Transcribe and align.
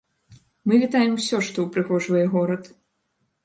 Мы 0.71 0.79
вітаем 0.83 1.11
усё, 1.19 1.37
што 1.49 1.57
ўпрыгожвае 1.67 2.25
горад. 2.35 2.63